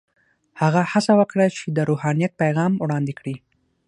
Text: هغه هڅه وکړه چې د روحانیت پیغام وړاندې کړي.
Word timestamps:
هغه 0.61 0.81
هڅه 0.91 1.11
وکړه 1.19 1.45
چې 1.57 1.65
د 1.77 1.79
روحانیت 1.89 2.31
پیغام 2.41 2.71
وړاندې 2.77 3.13
کړي. 3.19 3.35